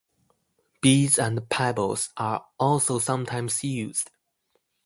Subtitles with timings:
[0.81, 4.09] Beads and pebbles are also sometimes used.